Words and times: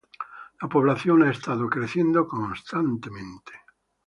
La 0.59 0.67
población 0.67 1.21
ha 1.21 1.29
estado 1.29 1.69
creciendo 1.69 2.27
constantemente. 2.27 3.51